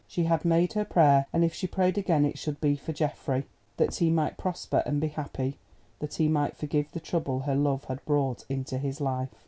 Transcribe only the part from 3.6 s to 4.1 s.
that he